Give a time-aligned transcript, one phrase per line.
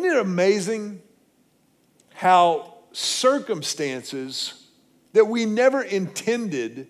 [0.00, 1.02] Isn't it amazing
[2.14, 4.66] how circumstances
[5.12, 6.86] that we never intended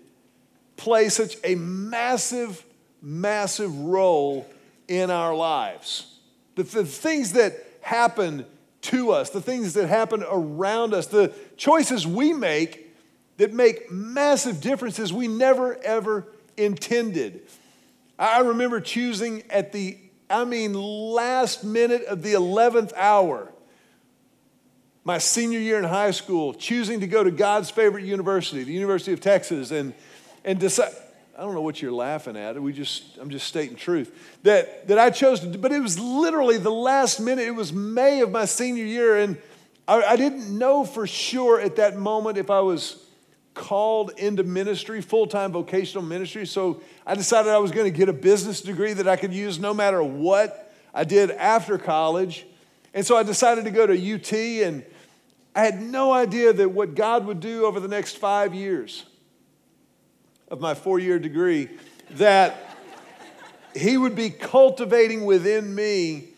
[0.76, 2.64] play such a massive,
[3.02, 4.48] massive role
[4.86, 6.20] in our lives?
[6.54, 8.46] The, the things that happen
[8.82, 12.94] to us, the things that happen around us, the choices we make
[13.38, 17.40] that make massive differences we never ever intended.
[18.16, 19.98] I remember choosing at the,
[20.30, 23.52] I mean, last minute of the 11th hour,
[25.02, 29.12] my senior year in high school, choosing to go to God's favorite university, the University
[29.12, 29.92] of Texas, and,
[30.44, 30.92] and decide,
[31.36, 32.60] I don't know what you're laughing at.
[32.62, 34.38] We just, I'm just stating truth.
[34.44, 37.46] That, that I chose to do, but it was literally the last minute.
[37.46, 39.36] It was May of my senior year, and
[39.88, 43.04] I, I didn't know for sure at that moment if I was
[43.54, 46.46] called into ministry, full time vocational ministry.
[46.46, 49.58] So I decided I was going to get a business degree that I could use
[49.58, 52.46] no matter what I did after college.
[52.94, 54.84] And so I decided to go to UT, and
[55.54, 59.04] I had no idea that what God would do over the next five years
[60.48, 61.68] of my four year degree,
[62.12, 62.76] that
[63.74, 66.28] He would be cultivating within me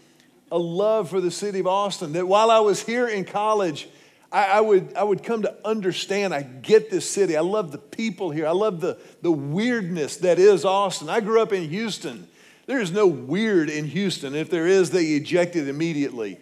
[0.50, 2.12] a love for the city of Austin.
[2.12, 3.88] That while I was here in college,
[4.32, 6.34] I, I, would, I would come to understand.
[6.34, 7.36] I get this city.
[7.36, 8.46] I love the people here.
[8.46, 11.08] I love the, the weirdness that is Austin.
[11.10, 12.26] I grew up in Houston.
[12.66, 14.34] There is no weird in Houston.
[14.34, 16.38] If there is, they eject it immediately.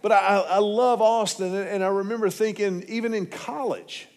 [0.00, 4.08] But I, I love Austin, and I remember thinking, even in college,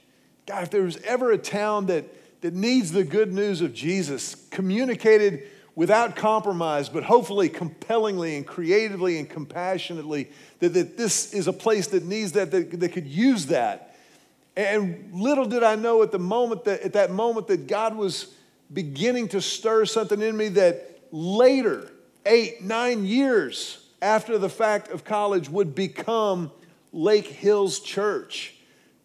[0.47, 2.05] God, if there was ever a town that
[2.45, 9.17] that needs the good news of Jesus communicated without compromise, but hopefully compellingly and creatively
[9.17, 13.47] and compassionately, that, that this is a place that needs that, that, that could use
[13.47, 13.97] that.
[14.55, 18.33] And little did I know at the moment that at that moment that God was
[18.73, 21.91] beginning to stir something in me that later,
[22.25, 26.51] eight, nine years after the fact of college, would become
[26.93, 28.55] Lake Hills Church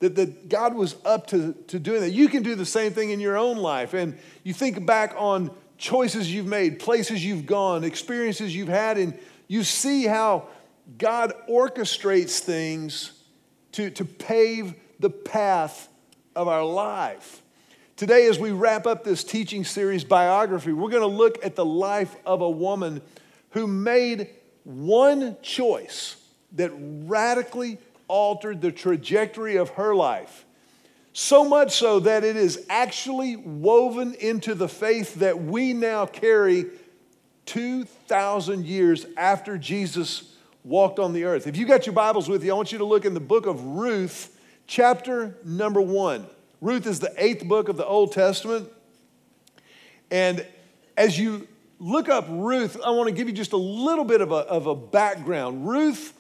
[0.01, 2.11] that, that God was up to, to doing that.
[2.11, 3.95] You can do the same thing in your own life.
[3.95, 9.19] And you think back on choices you've made, places you've gone, experiences you've had, and
[9.47, 10.49] you see how
[10.99, 13.13] God orchestrates things
[13.73, 15.89] to, to pave the path
[16.35, 17.43] of our life.
[17.97, 21.65] Today, as we wrap up this teaching series, Biography, we're going to look at the
[21.65, 23.03] life of a woman
[23.51, 24.31] who made
[24.65, 26.17] one choice
[26.53, 27.79] that radically
[28.09, 30.45] altered the trajectory of her life.
[31.13, 36.67] So much so that it is actually woven into the faith that we now carry
[37.47, 41.47] 2,000 years after Jesus walked on the earth.
[41.47, 43.47] If you got your Bibles with you, I want you to look in the book
[43.47, 46.27] of Ruth, chapter number one.
[46.61, 48.69] Ruth is the eighth book of the Old Testament.
[50.11, 50.47] And
[50.97, 54.33] as you look up Ruth, I want to give you just a little bit of
[54.33, 55.67] a, of a background.
[55.67, 56.13] Ruth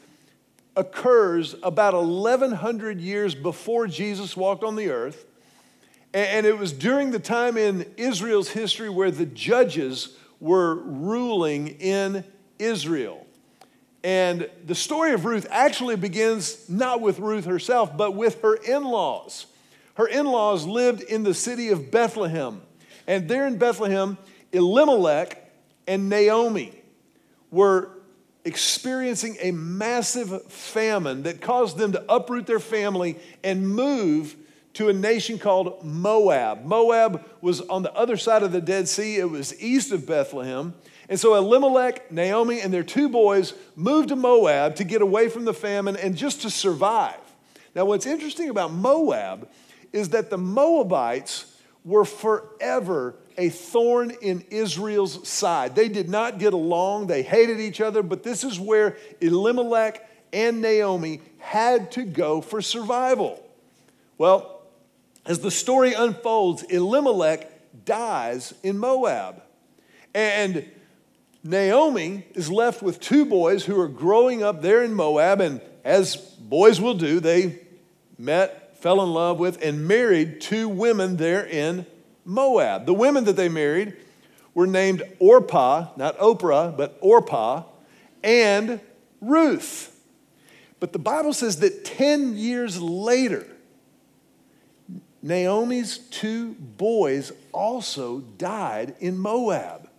[0.76, 5.26] occurs about 1,100 years before Jesus walked on the earth.
[6.12, 12.24] And it was during the time in Israel's history where the judges were ruling in
[12.58, 13.26] Israel.
[14.02, 18.84] And the story of Ruth actually begins not with Ruth herself, but with her in
[18.84, 19.46] laws.
[19.94, 22.62] Her in laws lived in the city of Bethlehem.
[23.06, 24.16] And there in Bethlehem,
[24.52, 25.52] Elimelech
[25.86, 26.74] and Naomi
[27.50, 27.90] were
[28.44, 34.36] experiencing a massive famine that caused them to uproot their family and move
[34.74, 36.64] to a nation called Moab.
[36.64, 40.74] Moab was on the other side of the Dead Sea, it was east of Bethlehem.
[41.10, 45.44] And so Elimelech, Naomi, and their two boys moved to Moab to get away from
[45.44, 47.18] the famine and just to survive.
[47.74, 49.48] Now, what's interesting about Moab
[49.92, 55.74] is that the Moabites were forever a thorn in Israel's side.
[55.74, 60.62] They did not get along, they hated each other, but this is where Elimelech and
[60.62, 63.42] Naomi had to go for survival.
[64.16, 64.62] Well,
[65.26, 67.50] as the story unfolds, Elimelech
[67.84, 69.42] dies in Moab.
[70.14, 70.70] And
[71.42, 76.16] Naomi is left with two boys who are growing up there in Moab, and as
[76.16, 77.60] boys will do, they
[78.18, 81.86] met, fell in love with, and married two women there in
[82.24, 82.84] Moab.
[82.86, 83.96] The women that they married
[84.54, 87.64] were named Orpah, not Oprah, but Orpah,
[88.22, 88.80] and
[89.20, 89.96] Ruth.
[90.78, 93.46] But the Bible says that 10 years later,
[95.22, 99.89] Naomi's two boys also died in Moab.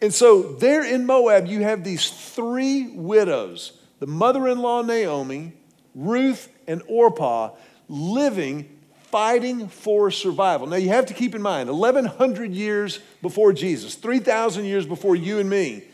[0.00, 5.52] And so, there in Moab, you have these three widows the mother in law Naomi,
[5.94, 7.50] Ruth, and Orpah
[7.88, 8.78] living
[9.12, 10.66] fighting for survival.
[10.66, 15.38] Now, you have to keep in mind 1,100 years before Jesus, 3,000 years before you
[15.38, 15.84] and me,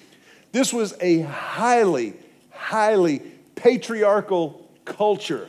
[0.53, 2.15] this was a highly,
[2.50, 3.21] highly
[3.56, 5.49] patriarchal culture.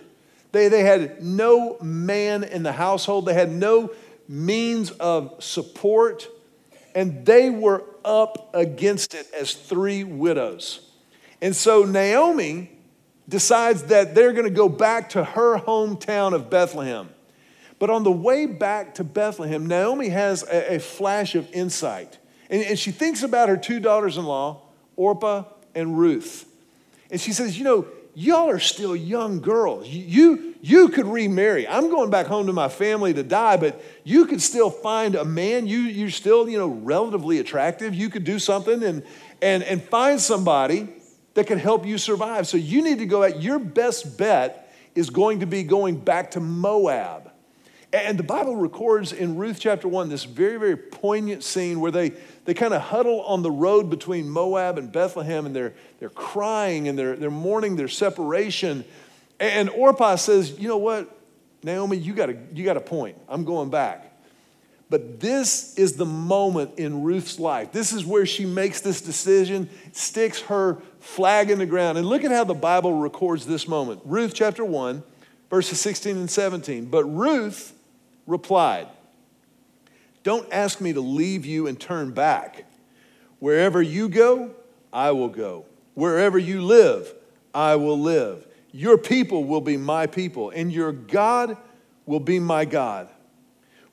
[0.51, 3.91] They, they had no man in the household, they had no
[4.27, 6.27] means of support,
[6.95, 10.89] and they were up against it as three widows.
[11.41, 12.71] And so Naomi
[13.27, 17.09] decides that they're going to go back to her hometown of Bethlehem.
[17.77, 22.17] But on the way back to Bethlehem, Naomi has a, a flash of insight.
[22.49, 24.63] And, and she thinks about her two daughters in law,
[24.95, 26.45] Orpah and Ruth.
[27.09, 29.87] And she says, You know, y'all are still young girls.
[29.87, 31.67] You, you could remarry.
[31.67, 35.25] I'm going back home to my family to die, but you could still find a
[35.25, 35.67] man.
[35.67, 37.93] You, you're still, you know, relatively attractive.
[37.93, 39.03] You could do something and,
[39.41, 40.89] and, and find somebody
[41.33, 42.47] that can help you survive.
[42.47, 43.41] So you need to go out.
[43.41, 47.31] Your best bet is going to be going back to Moab.
[47.91, 52.11] And the Bible records in Ruth chapter 1 this very, very poignant scene where they,
[52.49, 56.87] they kind of huddle on the road between Moab and Bethlehem and they're, they're crying
[56.87, 58.83] and they're, they're mourning their separation.
[59.39, 61.15] And Orpah says, You know what,
[61.61, 63.17] Naomi, you got, a, you got a point.
[63.27, 64.19] I'm going back.
[64.89, 67.71] But this is the moment in Ruth's life.
[67.71, 71.99] This is where she makes this decision, sticks her flag in the ground.
[71.99, 74.01] And look at how the Bible records this moment.
[74.05, 75.03] Ruth chapter 1,
[75.51, 76.85] verses 16 and 17.
[76.85, 77.75] But Ruth,
[78.29, 78.87] replied,
[80.23, 82.65] Don't ask me to leave you and turn back.
[83.39, 84.51] Wherever you go,
[84.91, 85.65] I will go.
[85.93, 87.13] Wherever you live,
[87.53, 88.45] I will live.
[88.71, 91.57] Your people will be my people, and your God
[92.05, 93.09] will be my God.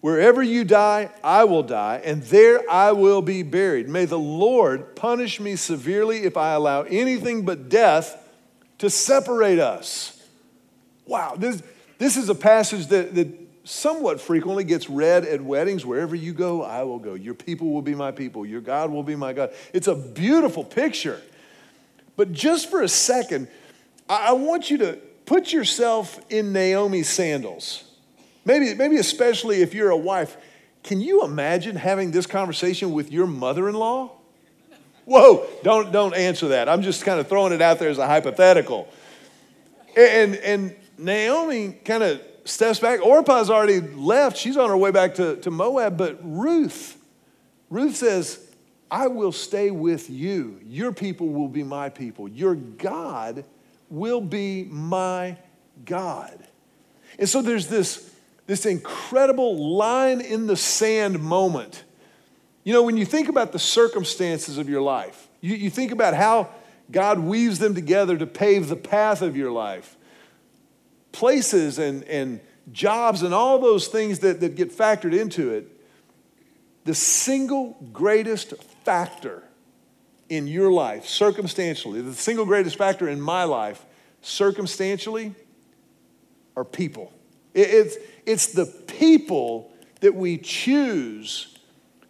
[0.01, 3.89] Wherever you die, I will die, and there I will be buried.
[3.89, 8.23] May the Lord punish me severely if I allow anything but death
[8.79, 10.23] to separate us.
[11.07, 11.63] Wow, this,
[11.99, 15.85] this is a passage that, that somewhat frequently gets read at weddings.
[15.85, 17.15] Wherever you go, I will go.
[17.15, 18.47] Your people will be my people.
[18.47, 19.53] Your God will be my God.
[19.73, 21.21] It's a beautiful picture.
[22.17, 23.49] But just for a second,
[24.09, 27.83] I want you to put yourself in Naomi's sandals.
[28.45, 30.37] Maybe, maybe especially if you're a wife.
[30.85, 34.13] Can you imagine having this conversation with your mother in law?
[35.05, 36.69] Whoa, don't, don't answer that.
[36.69, 38.89] I'm just kind of throwing it out there as a hypothetical.
[39.97, 43.01] And, and Naomi kind of steps back.
[43.01, 44.37] Orpah's already left.
[44.37, 45.99] She's on her way back to, to Moab.
[45.99, 46.97] But Ruth,
[47.69, 48.41] Ruth says,
[48.91, 50.61] I will stay with you.
[50.65, 52.29] Your people will be my people.
[52.29, 53.45] Your God
[53.91, 55.37] will be my
[55.85, 56.47] God.
[57.19, 58.13] And so there's this,
[58.47, 61.85] this incredible line in the sand moment.
[62.65, 66.15] You know, when you think about the circumstances of your life, you, you think about
[66.15, 66.49] how
[66.91, 69.97] God weaves them together to pave the path of your life
[71.17, 72.41] places and, and
[72.73, 75.67] jobs and all those things that, that get factored into it,
[76.85, 78.53] the single greatest
[78.85, 79.43] factor
[80.29, 83.83] in your life, circumstantially, the single greatest factor in my life,
[84.21, 85.35] circumstantially,
[86.55, 87.11] are people.
[87.55, 87.97] It's,
[88.27, 91.57] it's the people that we choose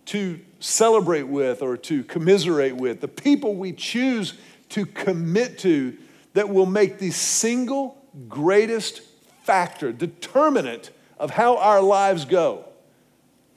[0.06, 4.34] to celebrate with or to commiserate with, the people we choose
[4.70, 5.96] to commit to
[6.32, 9.02] that will make the single greatest
[9.42, 12.64] factor, determinant of how our lives go.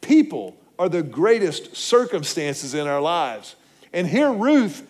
[0.02, 3.56] People are the greatest circumstances in our lives.
[3.92, 4.86] And here Ruth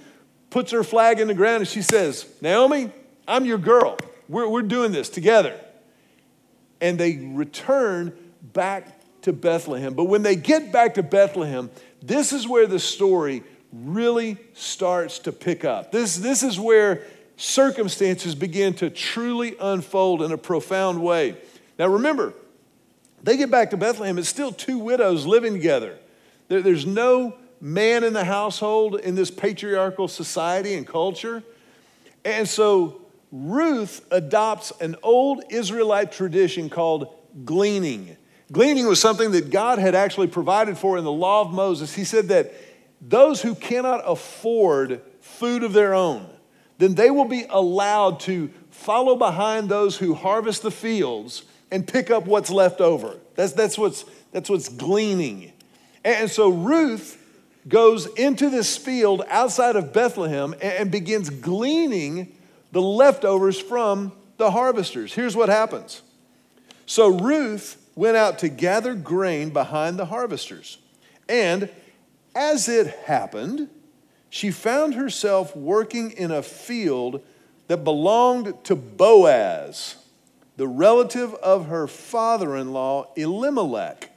[0.49, 2.91] puts her flag in the ground and she says, Naomi,
[3.27, 3.97] I'm your girl.
[4.27, 5.59] We're, we're doing this together.
[6.81, 9.93] And they return back to Bethlehem.
[9.93, 11.69] But when they get back to Bethlehem,
[12.01, 15.91] this is where the story really starts to pick up.
[15.91, 17.03] This, this is where
[17.39, 21.37] circumstances begin to truly unfold in a profound way.
[21.79, 22.33] Now, remember,
[23.23, 25.97] they get back to Bethlehem, it's still two widows living together.
[26.49, 31.41] There, there's no man in the household in this patriarchal society and culture.
[32.25, 37.07] And so Ruth adopts an old Israelite tradition called
[37.45, 38.17] gleaning.
[38.51, 41.93] Gleaning was something that God had actually provided for in the law of Moses.
[41.93, 42.53] He said that
[42.99, 46.29] those who cannot afford food of their own,
[46.79, 52.09] then they will be allowed to follow behind those who harvest the fields and pick
[52.09, 53.17] up what's left over.
[53.35, 55.51] That's, that's, what's, that's what's gleaning.
[56.03, 57.17] And so Ruth
[57.67, 62.35] goes into this field outside of Bethlehem and begins gleaning
[62.71, 65.13] the leftovers from the harvesters.
[65.13, 66.01] Here's what happens.
[66.85, 70.77] So Ruth went out to gather grain behind the harvesters.
[71.27, 71.69] And
[72.33, 73.69] as it happened,
[74.29, 77.21] she found herself working in a field
[77.67, 79.95] that belonged to Boaz,
[80.57, 84.09] the relative of her father in law, Elimelech.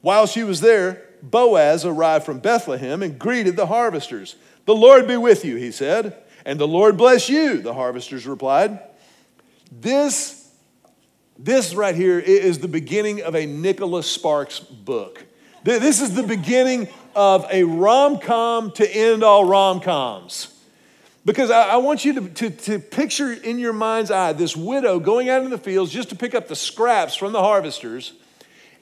[0.00, 4.36] While she was there, Boaz arrived from Bethlehem and greeted the harvesters.
[4.64, 6.16] The Lord be with you, he said.
[6.44, 8.78] And the Lord bless you, the harvesters replied.
[9.72, 10.48] This,
[11.36, 15.24] this right here is the beginning of a Nicholas Sparks book.
[15.66, 20.54] This is the beginning of a rom com to end all rom coms.
[21.24, 25.00] Because I, I, want you to, to, to picture in your mind's eye this widow
[25.00, 28.12] going out in the fields just to pick up the scraps from the harvesters.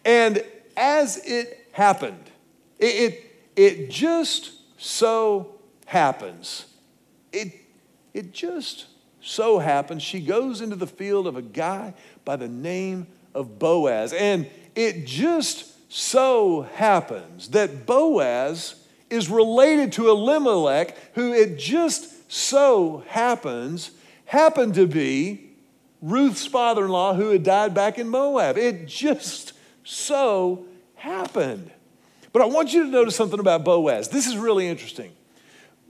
[0.05, 0.45] And
[0.77, 2.31] as it happened,
[2.79, 5.55] it, it, it just so
[5.87, 6.67] happens,
[7.33, 7.55] it,
[8.13, 8.85] it just
[9.23, 11.95] so happens, she goes into the field of a guy
[12.27, 14.13] by the name of Boaz.
[14.13, 18.75] And it just so happens that Boaz
[19.11, 23.93] is related to Elimelech, who it just so happens,
[24.25, 25.53] happened to be
[26.03, 28.59] Ruth's father in law who had died back in Moab.
[28.59, 29.53] It just
[29.85, 30.65] so
[30.97, 31.71] happened.
[32.33, 34.09] But I want you to notice something about Boaz.
[34.09, 35.13] This is really interesting.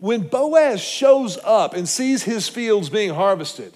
[0.00, 3.72] When Boaz shows up and sees his fields being harvested,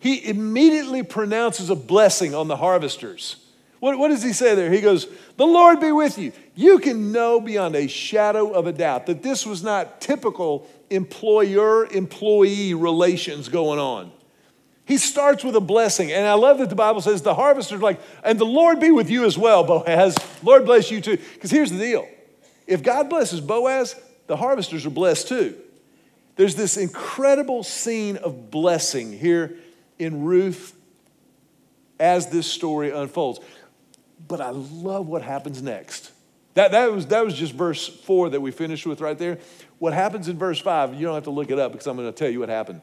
[0.00, 3.36] he immediately pronounces a blessing on the harvesters.
[3.80, 4.70] What, what does he say there?
[4.70, 5.06] He goes,
[5.36, 6.32] The Lord be with you.
[6.54, 11.86] You can know beyond a shadow of a doubt that this was not typical employer
[11.86, 14.10] employee relations going on.
[14.84, 16.10] He starts with a blessing.
[16.10, 19.10] And I love that the Bible says the harvester's like, and the Lord be with
[19.10, 20.16] you as well, Boaz.
[20.42, 21.18] Lord bless you too.
[21.34, 22.08] Because here's the deal
[22.66, 23.94] if God blesses Boaz,
[24.26, 25.56] the harvesters are blessed too.
[26.36, 29.56] There's this incredible scene of blessing here
[29.98, 30.74] in Ruth
[32.00, 33.40] as this story unfolds.
[34.28, 36.12] But I love what happens next.
[36.54, 39.38] That, that, was, that was just verse four that we finished with right there.
[39.78, 42.08] What happens in verse five, you don't have to look it up because I'm going
[42.08, 42.80] to tell you what happened.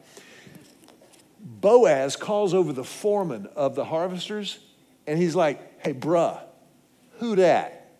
[1.40, 4.58] Boaz calls over the foreman of the harvesters
[5.06, 6.40] and he's like, hey, bruh,
[7.18, 7.90] who that?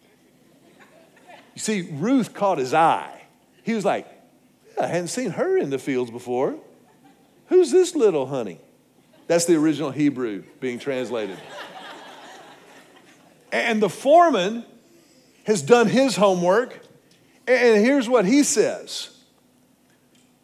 [1.54, 3.22] You see, Ruth caught his eye.
[3.62, 4.08] He was like,
[4.80, 6.56] I hadn't seen her in the fields before.
[7.46, 8.60] Who's this little honey?
[9.26, 11.38] That's the original Hebrew being translated.
[13.52, 14.64] And the foreman
[15.44, 16.80] has done his homework.
[17.46, 19.10] And here's what he says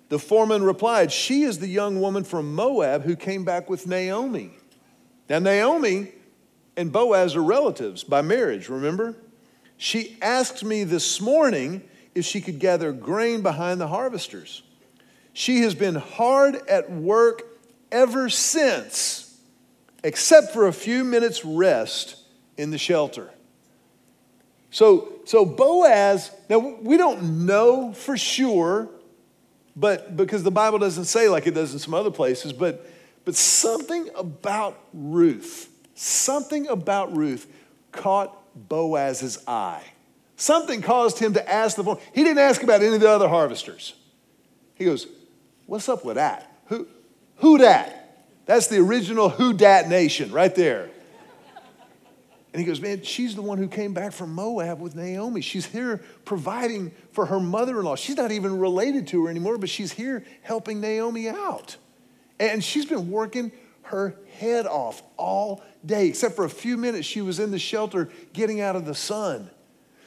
[0.09, 4.53] The foreman replied, She is the young woman from Moab who came back with Naomi.
[5.29, 6.13] Now, Naomi
[6.77, 9.17] and Boaz are relatives by marriage, remember?
[9.77, 11.83] She asked me this morning
[12.15, 14.63] if she could gather grain behind the harvesters.
[15.33, 17.43] She has been hard at work
[17.91, 19.39] ever since,
[20.05, 22.22] except for a few minutes' rest
[22.57, 23.31] in the shelter.
[24.71, 28.89] So, so Boaz, now we don't know for sure,
[29.77, 32.87] but because the Bible doesn't say like it does in some other places, but,
[33.25, 37.47] but something about Ruth, something about Ruth
[37.93, 39.85] caught Boaz's eye.
[40.37, 42.01] Something caused him to ask the phone.
[42.15, 43.95] He didn't ask about any of the other harvesters.
[44.75, 45.07] He goes,
[45.67, 46.51] What's up with that?
[46.67, 46.87] Who,
[47.37, 48.25] who dat?
[48.47, 50.91] That's the original who dat nation right there.
[52.53, 55.41] And he goes, Man, she's the one who came back from Moab with Naomi.
[55.41, 57.97] She's here providing for her mother in law.
[57.97, 61.77] She's not even related to her anymore, but she's here helping Naomi out.
[62.39, 63.53] And she's been working
[63.85, 68.11] her head off all day, except for a few minutes she was in the shelter
[68.33, 69.51] getting out of the sun.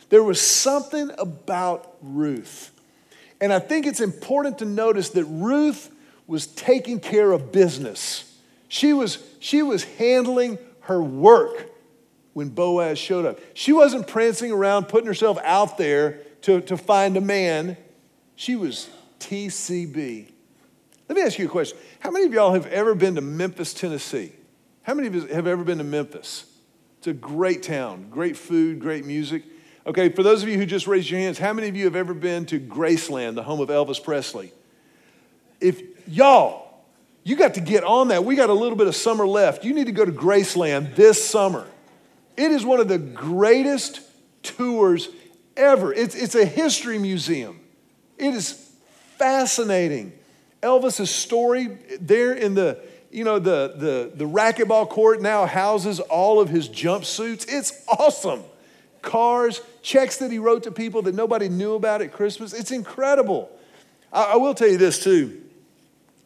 [0.10, 2.72] There was something about Ruth.
[3.42, 5.92] And I think it's important to notice that Ruth
[6.28, 8.40] was taking care of business.
[8.68, 11.72] She was, she was handling her work
[12.36, 13.40] when Boaz showed up.
[13.54, 17.78] She wasn't prancing around, putting herself out there to, to find a man.
[18.36, 18.90] She was
[19.22, 20.28] TCB.
[21.08, 21.78] Let me ask you a question.
[22.02, 24.34] How many of y'all have ever been to Memphis, Tennessee?
[24.84, 26.46] How many of you have ever been to Memphis?
[26.98, 29.44] It's a great town, great food, great music.
[29.88, 31.96] Okay, for those of you who just raised your hands, how many of you have
[31.96, 34.52] ever been to Graceland, the home of Elvis Presley?
[35.62, 36.84] If y'all,
[37.24, 38.26] you got to get on that.
[38.26, 39.64] We got a little bit of summer left.
[39.64, 41.66] You need to go to Graceland this summer.
[42.38, 44.02] It is one of the greatest
[44.44, 45.10] tours
[45.56, 45.94] ever.
[45.94, 47.60] It's, it's a history museum.
[48.18, 48.52] It is
[49.18, 50.14] fascinating.
[50.62, 52.80] Elvis's story there in the,
[53.12, 57.46] you know, the, the, the racquetball court now houses all of his jumpsuits.
[57.48, 58.44] It's awesome.
[59.02, 62.54] Cars, checks that he wrote to people that nobody knew about at Christmas.
[62.54, 63.50] It's incredible.
[64.12, 65.42] I, I will tell you this too.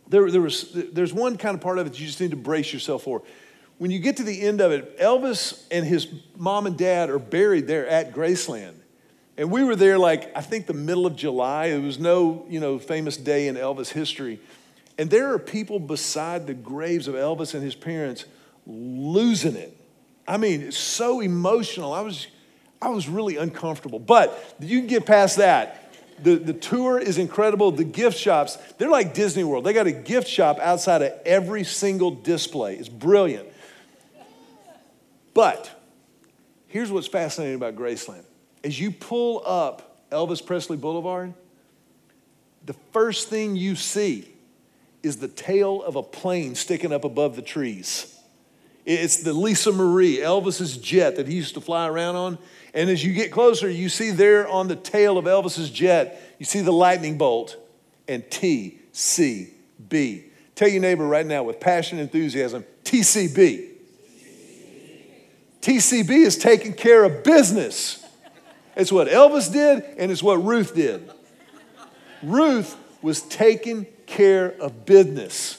[0.07, 2.73] There, there was, there's one kind of part of it you just need to brace
[2.73, 3.21] yourself for
[3.79, 6.07] when you get to the end of it, Elvis and his
[6.37, 8.75] mom and dad are buried there at Graceland.
[9.37, 11.69] And we were there like, I think the middle of July.
[11.69, 14.41] There was no, you know, famous day in Elvis history.
[14.97, 18.25] And there are people beside the graves of Elvis and his parents
[18.67, 19.75] losing it.
[20.27, 21.93] I mean, it's so emotional.
[21.93, 22.27] I was,
[22.81, 23.97] I was really uncomfortable.
[23.97, 25.93] But you can get past that.
[26.21, 27.71] The, the tour is incredible.
[27.71, 29.63] The gift shops, they're like Disney World.
[29.63, 32.75] They got a gift shop outside of every single display.
[32.75, 33.47] It's brilliant.
[35.39, 35.71] But
[36.67, 38.25] here's what's fascinating about Graceland.
[38.61, 41.33] As you pull up Elvis Presley Boulevard,
[42.65, 44.27] the first thing you see
[45.01, 48.19] is the tail of a plane sticking up above the trees.
[48.83, 52.37] It's the Lisa Marie, Elvis's jet that he used to fly around on.
[52.73, 56.45] And as you get closer, you see there on the tail of Elvis's jet, you
[56.45, 57.55] see the lightning bolt
[58.09, 59.53] and TCB.
[60.55, 63.68] Tell your neighbor right now with passion and enthusiasm TCB.
[65.61, 68.05] TCB is taking care of business.
[68.75, 71.11] It's what Elvis did and it's what Ruth did.
[72.23, 75.55] Ruth was taking care of business.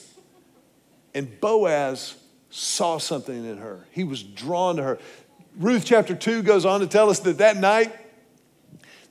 [1.13, 2.15] And Boaz
[2.49, 3.85] saw something in her.
[3.91, 4.99] He was drawn to her.
[5.57, 7.93] Ruth chapter 2 goes on to tell us that that night,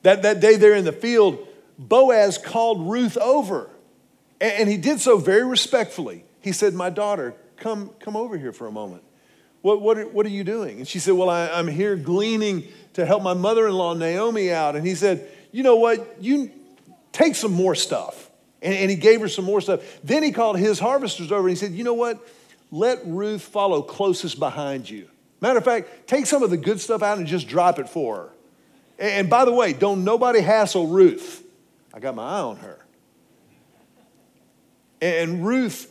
[0.03, 1.47] that, that day there in the field,
[1.79, 3.71] Boaz called Ruth over.
[4.41, 6.25] And, and he did so very respectfully.
[6.41, 9.03] He said, My daughter, come, come over here for a moment.
[9.63, 10.79] What, what, are, what are you doing?
[10.79, 14.51] And she said, Well, I, I'm here gleaning to help my mother in law, Naomi,
[14.53, 14.77] out.
[14.77, 16.17] And he said, You know what?
[16.23, 16.51] You
[17.13, 18.31] take some more stuff.
[18.63, 19.81] And, and he gave her some more stuff.
[20.03, 22.27] Then he called his harvesters over and he said, You know what?
[22.71, 25.09] Let Ruth follow closest behind you.
[25.41, 28.17] Matter of fact, take some of the good stuff out and just drop it for
[28.17, 28.33] her.
[28.99, 31.43] And by the way, don't nobody hassle Ruth.
[31.93, 32.79] I got my eye on her.
[35.01, 35.90] And Ruth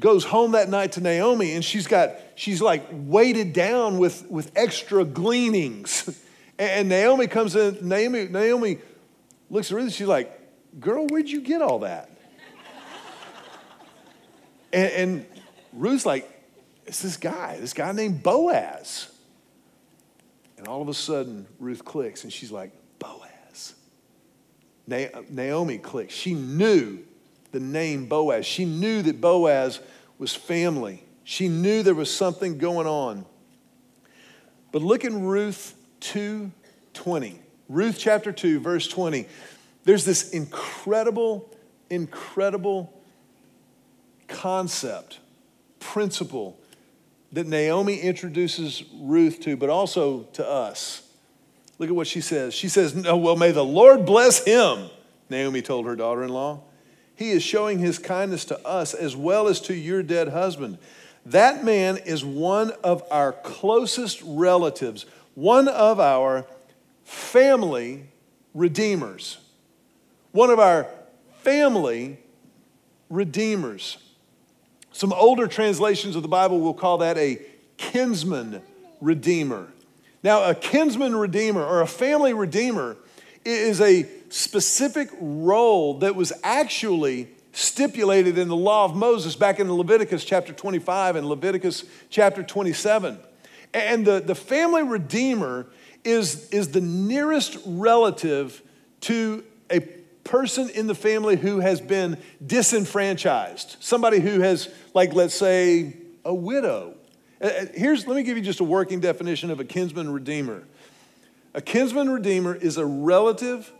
[0.00, 4.50] goes home that night to Naomi and she's got, she's like weighted down with, with
[4.56, 6.18] extra gleanings.
[6.58, 8.80] And Naomi comes in, Naomi, Naomi
[9.48, 10.38] looks at Ruth, and she's like,
[10.78, 12.10] Girl, where'd you get all that?
[14.74, 15.26] and, and
[15.72, 16.28] Ruth's like,
[16.84, 19.10] It's this guy, this guy named Boaz.
[20.58, 23.74] And all of a sudden, Ruth clicks and she's like, Boaz.
[24.86, 26.12] Naomi clicks.
[26.12, 26.98] She knew
[27.52, 28.46] the name Boaz.
[28.46, 29.80] She knew that Boaz
[30.18, 31.04] was family.
[31.24, 33.24] She knew there was something going on.
[34.72, 37.38] But look in Ruth 2:20.
[37.68, 39.26] Ruth chapter 2 verse 20.
[39.84, 41.50] There's this incredible
[41.90, 42.92] incredible
[44.28, 45.18] concept,
[45.80, 46.58] principle
[47.32, 51.02] that Naomi introduces Ruth to, but also to us.
[51.78, 52.54] Look at what she says.
[52.54, 54.90] She says, "No, well, may the Lord bless him."
[55.28, 56.60] Naomi told her daughter-in-law.
[57.20, 60.78] He is showing his kindness to us as well as to your dead husband.
[61.26, 65.04] That man is one of our closest relatives,
[65.34, 66.46] one of our
[67.04, 68.04] family
[68.54, 69.36] redeemers.
[70.32, 70.86] One of our
[71.42, 72.16] family
[73.10, 73.98] redeemers.
[74.90, 77.38] Some older translations of the Bible will call that a
[77.76, 78.62] kinsman
[79.02, 79.68] redeemer.
[80.22, 82.96] Now, a kinsman redeemer or a family redeemer
[83.44, 89.70] is a specific role that was actually stipulated in the law of Moses back in
[89.72, 93.18] Leviticus chapter 25 and Leviticus chapter 27.
[93.74, 95.66] And the, the family redeemer
[96.04, 98.62] is, is the nearest relative
[99.02, 99.80] to a
[100.24, 106.34] person in the family who has been disenfranchised, somebody who has, like, let's say, a
[106.34, 106.94] widow.
[107.74, 110.64] Here's, let me give you just a working definition of a kinsman redeemer.
[111.54, 113.72] A kinsman redeemer is a relative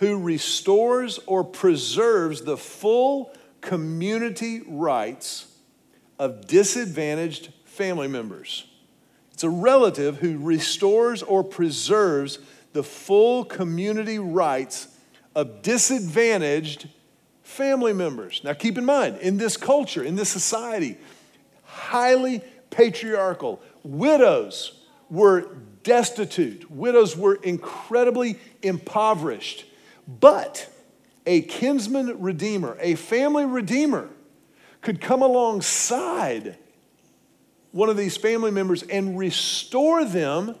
[0.00, 5.46] who restores or preserves the full community rights
[6.18, 8.66] of disadvantaged family members.
[9.34, 12.38] It's a relative who restores or preserves
[12.72, 14.88] the full community rights
[15.34, 16.88] of disadvantaged
[17.42, 18.40] family members.
[18.42, 20.96] Now, keep in mind, in this culture, in this society,
[21.62, 29.66] highly patriarchal, widows were destitute, widows were incredibly impoverished.
[30.18, 30.68] But
[31.26, 34.08] a kinsman redeemer, a family redeemer,
[34.80, 36.56] could come alongside
[37.72, 40.56] one of these family members and restore them,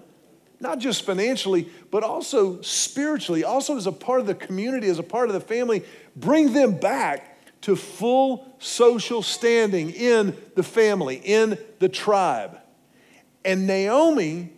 [0.60, 5.02] not just financially, but also spiritually, also as a part of the community, as a
[5.02, 5.82] part of the family,
[6.14, 7.26] bring them back
[7.62, 12.58] to full social standing in the family, in the tribe.
[13.44, 14.52] And Naomi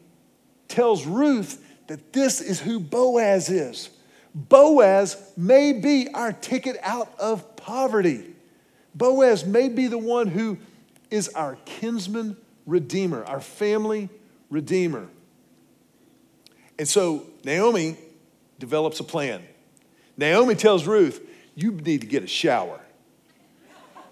[0.68, 3.88] tells Ruth that this is who Boaz is.
[4.34, 8.34] Boaz may be our ticket out of poverty.
[8.94, 10.58] Boaz may be the one who
[11.10, 14.08] is our kinsman redeemer, our family
[14.50, 15.08] redeemer.
[16.78, 17.96] And so Naomi
[18.58, 19.42] develops a plan.
[20.16, 21.20] Naomi tells Ruth,
[21.54, 22.80] You need to get a shower.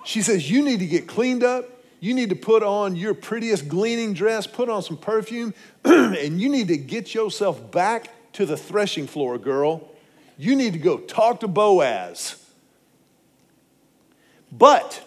[0.05, 1.65] She says, You need to get cleaned up.
[2.01, 5.53] You need to put on your prettiest gleaning dress, put on some perfume,
[5.85, 9.90] and you need to get yourself back to the threshing floor, girl.
[10.41, 12.43] You need to go talk to Boaz.
[14.51, 15.07] But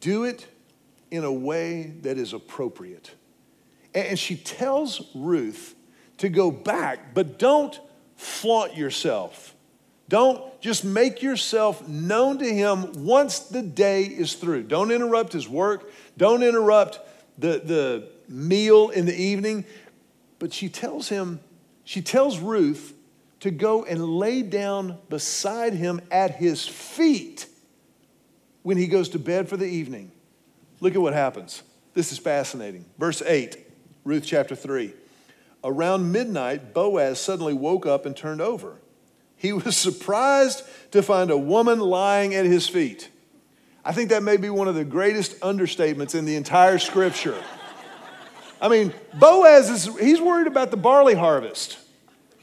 [0.00, 0.46] do it
[1.10, 3.10] in a way that is appropriate.
[3.94, 5.74] And she tells Ruth
[6.16, 7.78] to go back, but don't
[8.16, 9.54] flaunt yourself.
[10.08, 14.62] Don't just make yourself known to him once the day is through.
[14.62, 15.92] Don't interrupt his work.
[16.16, 17.00] Don't interrupt
[17.38, 19.66] the, the meal in the evening.
[20.38, 21.40] But she tells him,
[21.84, 22.94] she tells Ruth
[23.40, 27.46] to go and lay down beside him at his feet
[28.62, 30.12] when he goes to bed for the evening.
[30.80, 31.62] Look at what happens.
[31.94, 32.84] This is fascinating.
[32.98, 33.56] Verse 8,
[34.04, 34.92] Ruth chapter 3.
[35.64, 38.76] Around midnight, Boaz suddenly woke up and turned over.
[39.36, 43.10] He was surprised to find a woman lying at his feet.
[43.84, 47.42] I think that may be one of the greatest understatements in the entire scripture.
[48.60, 51.78] I mean, Boaz is, he's worried about the barley harvest.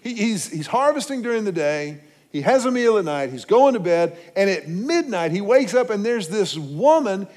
[0.01, 3.73] He, he's, he's harvesting during the day, he has a meal at night, he's going
[3.73, 7.27] to bed, and at midnight he wakes up and there's this woman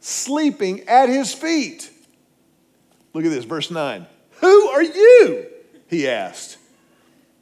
[0.00, 1.90] sleeping at his feet.
[3.12, 4.06] Look at this, verse 9.
[4.40, 5.46] Who are you?
[5.88, 6.58] He asked.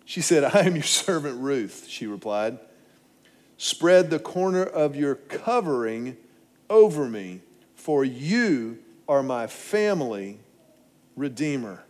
[0.04, 2.58] She said, I am your servant Ruth, she replied.
[3.58, 6.16] Spread the corner of your covering
[6.70, 7.40] over me,
[7.74, 10.38] for you are my family
[11.16, 11.85] redeemer.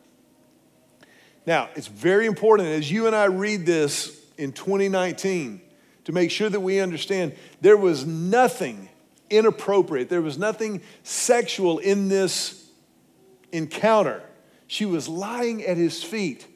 [1.46, 5.60] Now, it's very important as you and I read this in 2019
[6.04, 8.88] to make sure that we understand there was nothing
[9.30, 12.68] inappropriate, there was nothing sexual in this
[13.52, 14.22] encounter.
[14.66, 16.46] She was lying at his feet,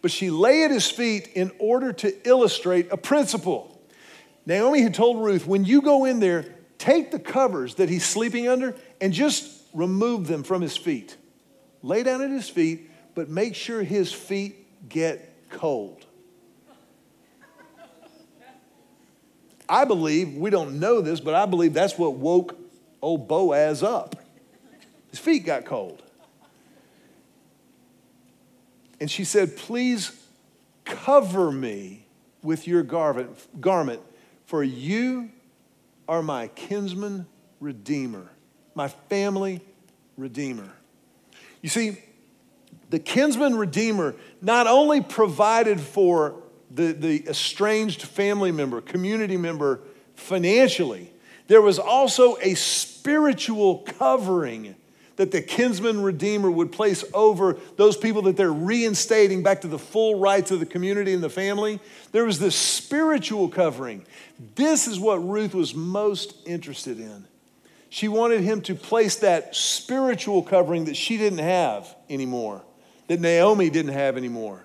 [0.00, 3.80] but she lay at his feet in order to illustrate a principle.
[4.44, 6.44] Naomi had told Ruth, when you go in there,
[6.78, 11.16] take the covers that he's sleeping under and just remove them from his feet
[11.86, 16.04] lay down at his feet, but make sure his feet get cold.
[19.68, 22.56] I believe, we don't know this, but I believe that's what woke
[23.02, 24.14] old Boaz up.
[25.10, 26.02] His feet got cold.
[29.00, 30.12] And she said, Please
[30.84, 32.06] cover me
[32.42, 34.02] with your garment, garment,
[34.44, 35.30] for you
[36.06, 37.26] are my kinsman
[37.60, 38.28] redeemer,
[38.74, 39.62] my family
[40.16, 40.70] redeemer.
[41.62, 41.96] You see,
[42.96, 46.34] the kinsman redeemer not only provided for
[46.70, 49.80] the, the estranged family member, community member
[50.14, 51.12] financially,
[51.46, 54.74] there was also a spiritual covering
[55.16, 59.78] that the kinsman redeemer would place over those people that they're reinstating back to the
[59.78, 61.78] full rights of the community and the family.
[62.12, 64.06] There was this spiritual covering.
[64.54, 67.26] This is what Ruth was most interested in.
[67.90, 72.62] She wanted him to place that spiritual covering that she didn't have anymore,
[73.08, 74.64] that Naomi didn't have anymore.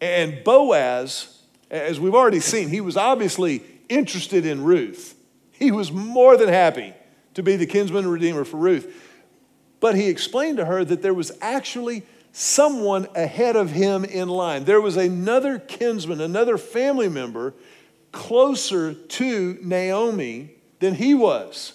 [0.00, 5.14] And Boaz, as we've already seen, he was obviously interested in Ruth.
[5.50, 6.94] He was more than happy
[7.34, 9.04] to be the kinsman redeemer for Ruth.
[9.80, 14.64] But he explained to her that there was actually someone ahead of him in line.
[14.64, 17.54] There was another kinsman, another family member
[18.12, 21.74] closer to Naomi than he was.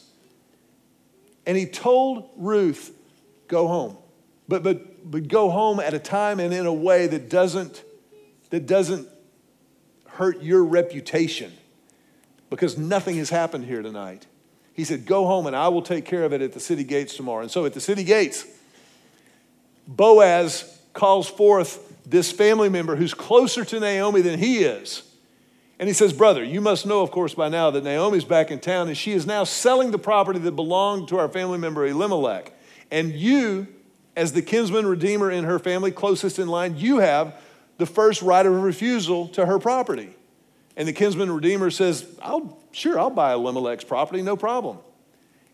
[1.45, 2.95] And he told Ruth,
[3.47, 3.97] go home.
[4.53, 7.83] But, but, but go home at a time and in a way that doesn't,
[8.51, 9.09] that doesn't
[10.05, 11.51] hurt your reputation
[12.51, 14.27] because nothing has happened here tonight.
[14.75, 17.15] He said, Go home and I will take care of it at the city gates
[17.15, 17.41] tomorrow.
[17.41, 18.45] And so at the city gates,
[19.87, 25.01] Boaz calls forth this family member who's closer to Naomi than he is.
[25.79, 28.59] And he says, Brother, you must know, of course, by now that Naomi's back in
[28.59, 32.53] town and she is now selling the property that belonged to our family member Elimelech.
[32.91, 33.65] And you,
[34.15, 37.35] as the kinsman redeemer in her family, closest in line, you have
[37.77, 40.15] the first right of refusal to her property.
[40.75, 44.79] And the kinsman redeemer says, I'll, Sure, I'll buy Elimelech's property, no problem.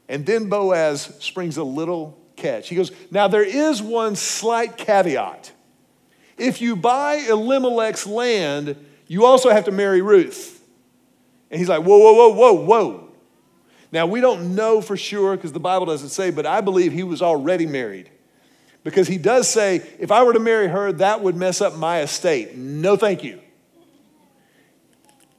[0.08, 2.70] And then Boaz springs a little catch.
[2.70, 5.52] He goes, Now there is one slight caveat.
[6.38, 10.64] If you buy Elimelech's land, you also have to marry Ruth.
[11.52, 13.10] And he's like, whoa, whoa, whoa, whoa, whoa.
[13.92, 17.04] Now, we don't know for sure because the Bible doesn't say, but I believe he
[17.04, 18.10] was already married.
[18.90, 22.02] Because he does say, if I were to marry her, that would mess up my
[22.02, 22.56] estate.
[22.56, 23.40] No, thank you.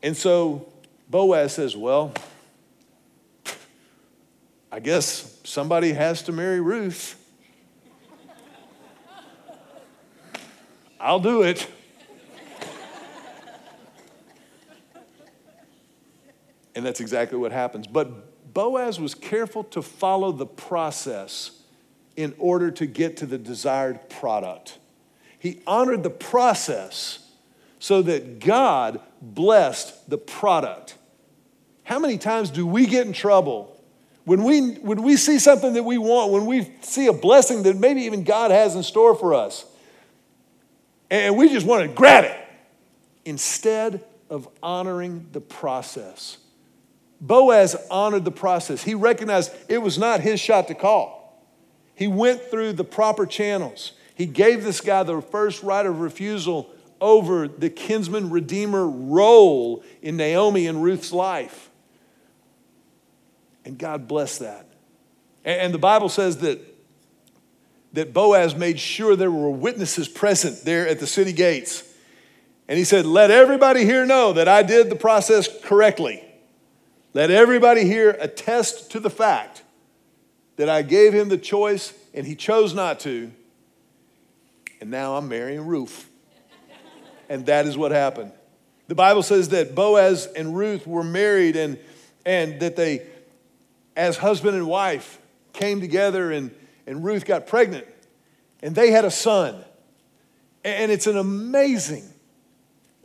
[0.05, 0.73] And so
[1.09, 2.15] Boaz says, well,
[4.71, 7.17] I guess somebody has to marry Ruth.
[11.01, 11.67] I'll do it.
[16.77, 17.89] And that's exactly what happens.
[17.89, 21.60] But Boaz was careful to follow the process
[22.21, 24.79] in order to get to the desired product.
[25.39, 27.27] He honored the process
[27.79, 30.97] so that God blessed the product.
[31.83, 33.75] How many times do we get in trouble
[34.25, 37.79] when we, when we see something that we want, when we see a blessing that
[37.79, 39.65] maybe even God has in store for us,
[41.11, 42.37] and we just want to grab it
[43.25, 46.37] instead of honoring the process?
[47.19, 48.83] Boaz honored the process.
[48.83, 51.20] He recognized it was not his shot to call.
[52.01, 53.93] He went through the proper channels.
[54.15, 60.17] He gave this guy the first right of refusal over the kinsman redeemer role in
[60.17, 61.69] Naomi and Ruth's life.
[63.67, 64.67] And God blessed that.
[65.45, 66.59] And the Bible says that,
[67.93, 71.85] that Boaz made sure there were witnesses present there at the city gates.
[72.67, 76.25] And he said, Let everybody here know that I did the process correctly.
[77.13, 79.65] Let everybody here attest to the fact
[80.61, 83.33] that I gave him the choice and he chose not to.
[84.83, 86.07] And now I'm marrying Ruth.
[87.31, 88.33] And that is what happened.
[88.87, 91.79] The Bible says that Boaz and Ruth were married and,
[92.27, 93.07] and that they,
[93.97, 95.19] as husband and wife,
[95.55, 96.55] came together and,
[96.87, 97.87] and Ruth got pregnant
[98.61, 99.65] and they had a son.
[100.63, 102.05] And it's an amazing,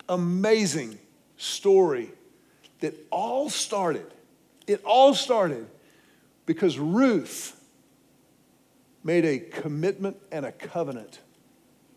[0.10, 1.00] amazing
[1.38, 2.12] story
[2.82, 4.08] that all started,
[4.68, 5.68] it all started
[6.46, 7.60] because Ruth
[9.04, 11.20] made a commitment and a covenant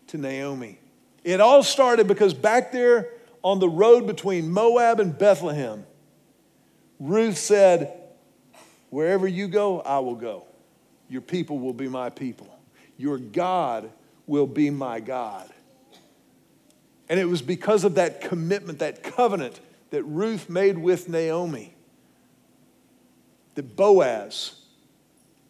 [0.07, 0.79] to Naomi.
[1.23, 3.09] It all started because back there
[3.43, 5.85] on the road between Moab and Bethlehem,
[6.99, 7.95] Ruth said,
[8.89, 10.45] Wherever you go, I will go.
[11.09, 12.47] Your people will be my people.
[12.97, 13.91] Your God
[14.27, 15.49] will be my God.
[17.07, 19.59] And it was because of that commitment, that covenant
[19.89, 21.73] that Ruth made with Naomi
[23.59, 24.53] that Boaz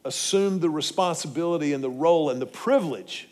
[0.04, 3.30] assumed the responsibility and the role and the privilege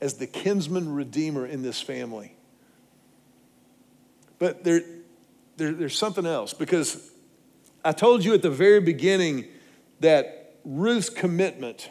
[0.00, 2.34] as the kinsman redeemer in this family.
[4.40, 4.82] But there,
[5.58, 7.12] there, there's something else because
[7.84, 9.46] I told you at the very beginning
[10.00, 11.88] that Ruth's commitment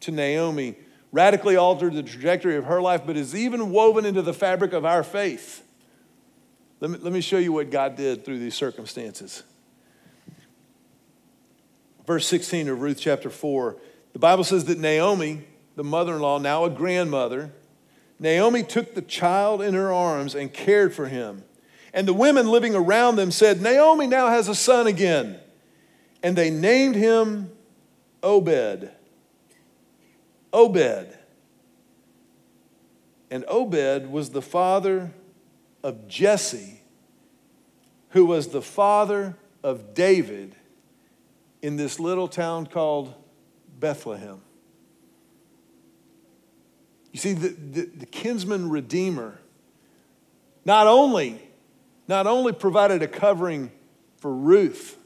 [0.00, 0.74] to Naomi
[1.12, 4.84] radically altered the trajectory of her life, but is even woven into the fabric of
[4.84, 5.62] our faith.
[6.80, 9.44] Let me, let me show you what God did through these circumstances.
[12.10, 13.76] Verse 16 of Ruth chapter 4,
[14.14, 15.44] the Bible says that Naomi,
[15.76, 17.52] the mother in law, now a grandmother,
[18.18, 21.44] Naomi took the child in her arms and cared for him.
[21.94, 25.38] And the women living around them said, Naomi now has a son again.
[26.20, 27.52] And they named him
[28.24, 28.90] Obed.
[30.52, 31.16] Obed.
[33.30, 35.12] And Obed was the father
[35.84, 36.80] of Jesse,
[38.08, 40.56] who was the father of David
[41.62, 43.14] in this little town called
[43.78, 44.40] Bethlehem.
[47.12, 49.38] You see, the, the, the, kinsman redeemer
[50.64, 51.42] not only,
[52.06, 53.72] not only provided a covering
[54.18, 54.96] for Ruth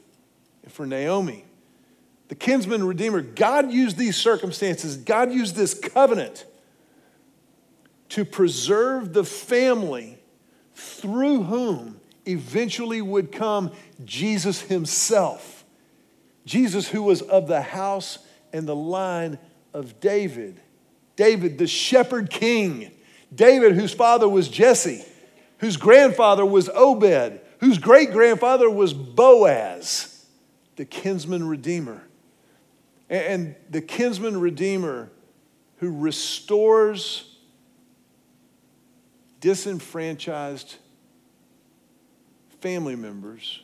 [0.63, 1.45] and for Naomi,
[2.27, 6.45] the kinsman redeemer, God used these circumstances, God used this covenant
[8.09, 10.19] to preserve the family
[10.73, 13.71] through whom eventually would come
[14.03, 15.54] Jesus himself.
[16.45, 18.19] Jesus, who was of the house
[18.53, 19.39] and the line
[19.73, 20.59] of David.
[21.15, 22.91] David, the shepherd king.
[23.33, 25.03] David, whose father was Jesse,
[25.57, 30.25] whose grandfather was Obed, whose great grandfather was Boaz,
[30.75, 32.03] the kinsman redeemer.
[33.09, 35.11] And the kinsman redeemer
[35.77, 37.35] who restores
[39.41, 40.75] disenfranchised
[42.61, 43.61] family members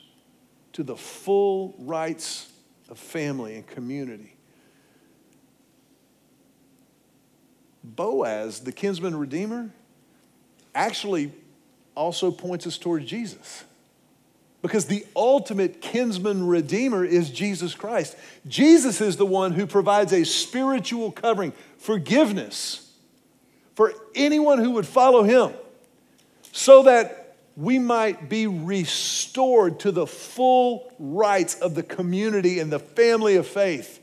[0.74, 2.52] to the full rights
[2.92, 4.36] of family and community.
[7.84, 9.72] Boaz, the kinsman redeemer,
[10.76, 11.32] actually
[11.96, 13.64] also points us toward Jesus.
[14.62, 18.16] Because the ultimate kinsman redeemer is Jesus Christ.
[18.46, 22.92] Jesus is the one who provides a spiritual covering, forgiveness
[23.74, 25.52] for anyone who would follow him
[26.52, 27.21] so that
[27.56, 33.46] we might be restored to the full rights of the community and the family of
[33.46, 34.00] faith.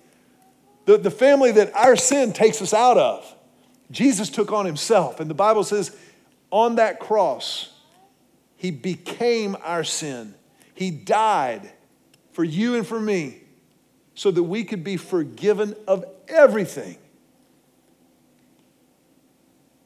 [0.84, 3.34] The, the family that our sin takes us out of.
[3.90, 5.20] Jesus took on himself.
[5.20, 5.96] And the Bible says,
[6.50, 7.72] on that cross,
[8.56, 10.34] he became our sin.
[10.74, 11.70] He died
[12.32, 13.42] for you and for me
[14.14, 16.98] so that we could be forgiven of everything.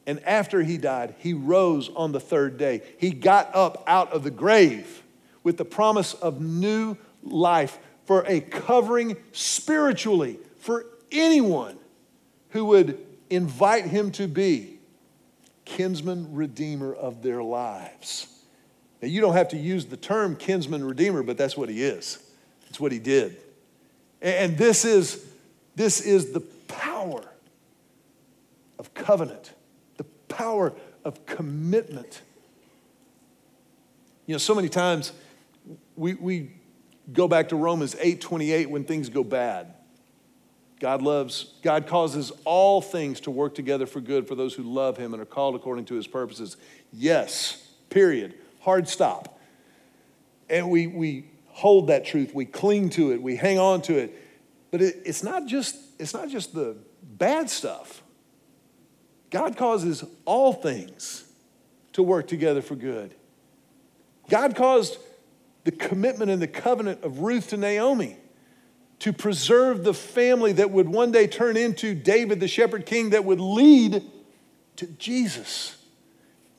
[0.05, 2.81] And after he died, he rose on the third day.
[2.97, 5.03] He got up out of the grave
[5.43, 11.77] with the promise of new life for a covering spiritually for anyone
[12.49, 14.79] who would invite him to be
[15.65, 18.27] kinsman redeemer of their lives.
[19.01, 22.19] Now, you don't have to use the term kinsman redeemer, but that's what he is.
[22.65, 23.37] That's what he did.
[24.21, 25.25] And this is,
[25.75, 27.23] this is the power
[28.79, 29.51] of covenant,
[30.33, 32.21] power of commitment.
[34.25, 35.11] You know, so many times
[35.95, 36.51] we, we
[37.11, 39.73] go back to Romans 8 28 when things go bad.
[40.79, 44.97] God loves, God causes all things to work together for good for those who love
[44.97, 46.57] him and are called according to his purposes.
[46.91, 48.33] Yes, period.
[48.59, 49.39] Hard stop.
[50.49, 54.13] And we, we hold that truth, we cling to it, we hang on to it.
[54.71, 58.02] But it, it's, not just, it's not just the bad stuff.
[59.33, 61.25] God causes all things
[61.93, 63.15] to work together for good.
[64.29, 64.99] God caused
[65.63, 68.15] the commitment and the covenant of Ruth to Naomi
[68.99, 73.25] to preserve the family that would one day turn into David, the shepherd king, that
[73.25, 74.03] would lead
[74.75, 75.77] to Jesus.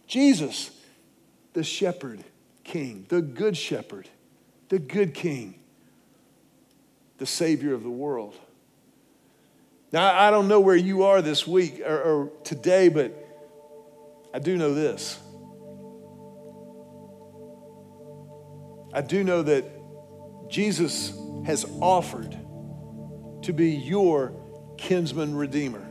[0.09, 0.73] Jesus,
[1.53, 2.25] the shepherd
[2.65, 4.09] king, the good shepherd,
[4.69, 5.61] the good king,
[7.19, 8.35] the savior of the world.
[9.95, 13.15] Now, I don't know where you are this week or, or today, but
[14.35, 15.21] I do know this.
[18.93, 19.65] I do know that
[20.49, 22.37] Jesus has offered
[23.43, 24.33] to be your
[24.79, 25.87] kinsman redeemer,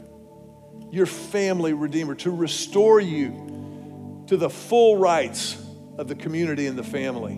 [0.91, 5.55] your family redeemer, to restore you to the full rights
[5.97, 7.35] of the community and the family.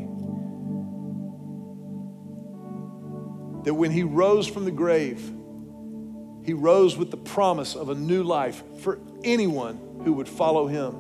[3.65, 5.35] That when he rose from the grave,
[6.46, 10.94] he rose with the promise of a new life for anyone who would follow him.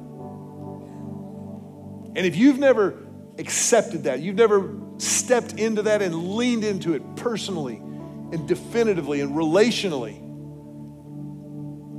[2.15, 3.05] And if you've never
[3.37, 9.35] accepted that, you've never stepped into that and leaned into it personally and definitively and
[9.35, 10.17] relationally,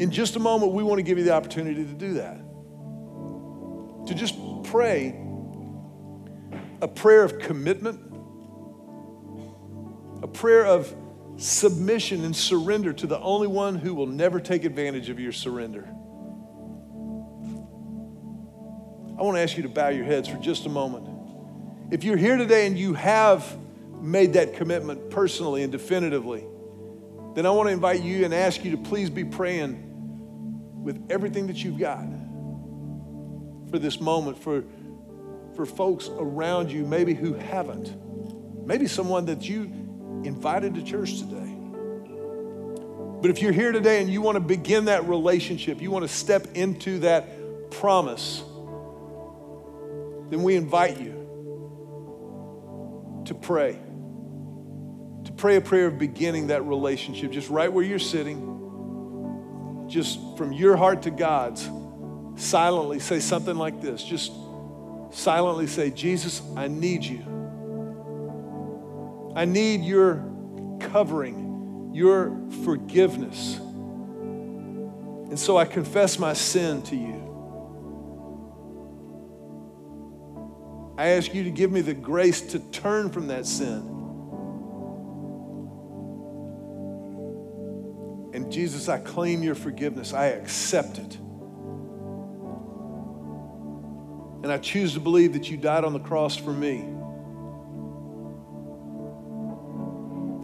[0.01, 2.39] in just a moment, we want to give you the opportunity to do that.
[4.09, 5.23] To just pray
[6.83, 8.01] a prayer of commitment,
[10.23, 10.93] a prayer of
[11.37, 15.87] submission and surrender to the only one who will never take advantage of your surrender.
[19.19, 21.09] I want to ask you to bow your heads for just a moment.
[21.91, 23.57] If you're here today and you have
[24.01, 26.45] made that commitment personally and definitively,
[27.35, 29.83] then I want to invite you and ask you to please be praying
[30.83, 32.07] with everything that you've got
[33.71, 34.65] for this moment, for,
[35.55, 37.95] for folks around you, maybe who haven't,
[38.67, 39.86] maybe someone that you
[40.25, 41.57] invited to church today.
[43.21, 46.09] But if you're here today and you want to begin that relationship, you want to
[46.09, 48.43] step into that promise,
[50.31, 51.13] then we invite you
[53.25, 53.79] to pray.
[55.25, 60.53] To pray a prayer of beginning that relationship, just right where you're sitting, just from
[60.53, 61.69] your heart to God's,
[62.37, 64.05] silently say something like this.
[64.05, 64.33] Just
[65.11, 67.36] silently say, Jesus, I need you.
[69.37, 70.25] I need your
[70.81, 73.59] covering, your forgiveness.
[73.59, 77.23] And so I confess my sin to you.
[80.97, 83.93] I ask you to give me the grace to turn from that sin.
[88.33, 90.15] And Jesus, I claim your forgiveness.
[90.15, 91.17] I accept it.
[94.43, 96.96] And I choose to believe that you died on the cross for me.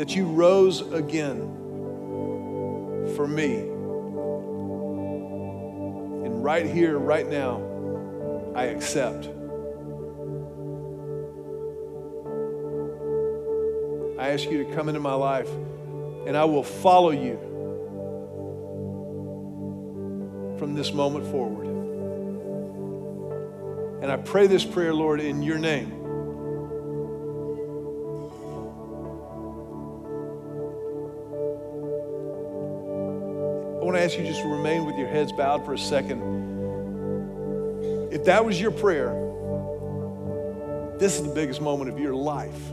[0.02, 1.38] That you rose again
[3.14, 3.58] for me.
[6.24, 7.62] And right here, right now,
[8.52, 9.26] I accept.
[14.18, 15.48] I ask you to come into my life
[16.26, 17.38] and I will follow you
[20.58, 21.68] from this moment forward.
[24.02, 26.01] And I pray this prayer, Lord, in your name.
[34.02, 36.20] Ask you just to remain with your heads bowed for a second.
[38.12, 39.12] If that was your prayer,
[40.98, 42.70] this is the biggest moment of your life.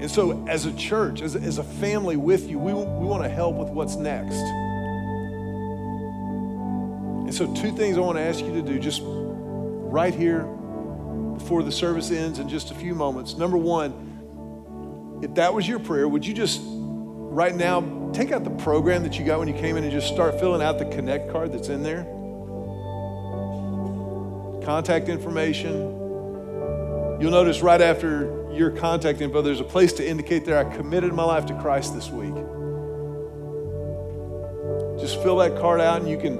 [0.00, 3.22] And so, as a church, as a, as a family with you, we, we want
[3.22, 4.36] to help with what's next.
[7.24, 10.44] And so, two things I want to ask you to do just right here
[11.34, 13.36] before the service ends in just a few moments.
[13.36, 17.80] Number one, if that was your prayer, would you just right now
[18.14, 20.62] take out the program that you got when you came in and just start filling
[20.62, 22.04] out the Connect card that's in there?
[24.64, 25.72] Contact information.
[27.20, 31.12] You'll notice right after your contact info, there's a place to indicate there I committed
[31.12, 32.34] my life to Christ this week.
[35.00, 36.36] Just fill that card out and you can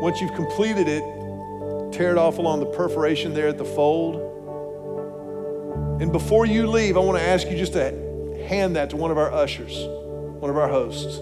[0.00, 1.02] Once you've completed it,
[1.92, 4.16] tear it off along the perforation there at the fold.
[6.02, 7.90] And before you leave, I want to ask you just to
[8.48, 9.74] hand that to one of our ushers,
[10.38, 11.20] one of our hosts.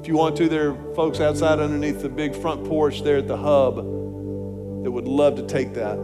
[0.00, 3.26] If you want to, there are folks outside underneath the big front porch there at
[3.26, 5.98] the hub that would love to take that.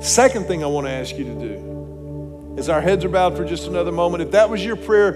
[0.00, 3.44] Second thing I want to ask you to do, is our heads are bowed for
[3.44, 5.12] just another moment, if that was your prayer,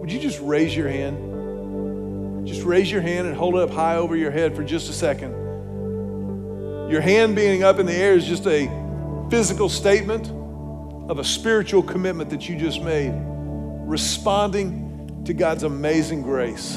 [0.00, 2.46] would you just raise your hand?
[2.46, 4.92] Just raise your hand and hold it up high over your head for just a
[4.92, 5.30] second.
[6.90, 8.68] Your hand being up in the air is just a
[9.30, 10.41] physical statement
[11.12, 13.12] of a spiritual commitment that you just made,
[13.84, 16.76] responding to God's amazing grace.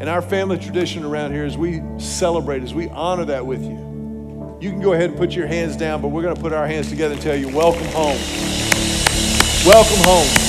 [0.00, 4.58] And our family tradition around here is we celebrate, as we honor that with you.
[4.60, 6.66] You can go ahead and put your hands down, but we're going to put our
[6.66, 8.18] hands together and tell you, welcome home.
[9.64, 10.47] Welcome home.